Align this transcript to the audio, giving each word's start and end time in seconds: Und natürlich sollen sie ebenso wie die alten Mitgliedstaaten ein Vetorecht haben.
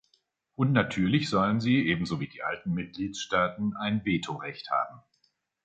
Und 0.55 0.71
natürlich 0.71 1.29
sollen 1.29 1.59
sie 1.59 1.85
ebenso 1.87 2.19
wie 2.19 2.27
die 2.27 2.41
alten 2.41 2.73
Mitgliedstaaten 2.73 3.75
ein 3.77 4.03
Vetorecht 4.03 4.71
haben. 4.71 5.03